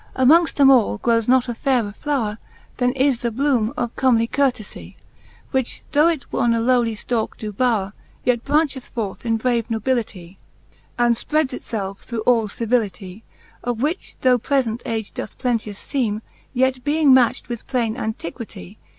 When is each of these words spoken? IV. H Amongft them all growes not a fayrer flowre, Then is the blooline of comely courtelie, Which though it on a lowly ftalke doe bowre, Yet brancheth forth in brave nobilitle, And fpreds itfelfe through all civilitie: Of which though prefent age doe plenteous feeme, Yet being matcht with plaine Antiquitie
IV. 0.15 0.21
H 0.23 0.27
Amongft 0.27 0.53
them 0.55 0.71
all 0.71 0.97
growes 0.97 1.27
not 1.27 1.47
a 1.47 1.53
fayrer 1.53 1.93
flowre, 1.95 2.39
Then 2.77 2.91
is 2.93 3.19
the 3.21 3.29
blooline 3.29 3.71
of 3.77 3.95
comely 3.95 4.27
courtelie, 4.27 4.95
Which 5.51 5.83
though 5.91 6.07
it 6.07 6.25
on 6.33 6.55
a 6.55 6.59
lowly 6.59 6.95
ftalke 6.95 7.37
doe 7.37 7.51
bowre, 7.51 7.93
Yet 8.25 8.43
brancheth 8.43 8.89
forth 8.89 9.27
in 9.27 9.37
brave 9.37 9.67
nobilitle, 9.67 10.37
And 10.97 11.13
fpreds 11.13 11.51
itfelfe 11.51 11.99
through 11.99 12.21
all 12.21 12.47
civilitie: 12.47 13.21
Of 13.63 13.83
which 13.83 14.15
though 14.21 14.39
prefent 14.39 14.81
age 14.87 15.13
doe 15.13 15.27
plenteous 15.27 15.79
feeme, 15.79 16.23
Yet 16.51 16.83
being 16.83 17.11
matcht 17.13 17.47
with 17.47 17.67
plaine 17.67 17.93
Antiquitie 17.95 18.77